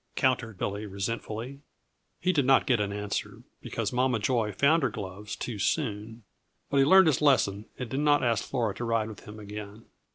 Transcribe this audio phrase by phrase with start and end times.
[0.15, 1.59] countered Billy resentfully.
[2.19, 6.23] He did not get an answer, because Mama Joy found her gloves too soon,
[6.71, 9.85] but he learned his lesson and did not ask Flora to ride with him again.